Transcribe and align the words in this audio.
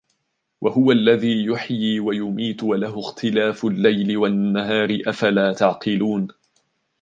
وَهُوَ 0.61 0.91
الَّذِي 0.91 1.45
يُحْيِي 1.45 1.99
وَيُمِيتُ 1.99 2.63
وَلَهُ 2.63 2.99
اخْتِلَافُ 2.99 3.65
اللَّيْلِ 3.65 4.17
وَالنَّهَارِ 4.17 5.01
أَفَلَا 5.07 5.53
تَعْقِلُونَ 5.53 6.27